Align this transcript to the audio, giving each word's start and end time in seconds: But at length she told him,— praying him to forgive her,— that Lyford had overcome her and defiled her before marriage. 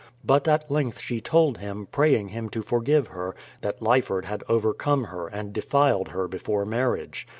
But 0.23 0.47
at 0.47 0.71
length 0.71 0.99
she 0.99 1.21
told 1.21 1.59
him,— 1.59 1.85
praying 1.91 2.29
him 2.29 2.49
to 2.49 2.63
forgive 2.63 3.09
her,— 3.09 3.35
that 3.61 3.81
Lyford 3.81 4.25
had 4.25 4.43
overcome 4.49 5.03
her 5.03 5.27
and 5.27 5.53
defiled 5.53 6.07
her 6.07 6.27
before 6.27 6.65
marriage. 6.65 7.27